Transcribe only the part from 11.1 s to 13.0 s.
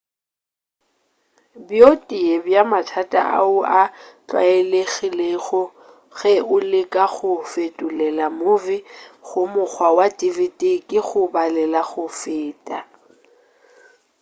balela go feta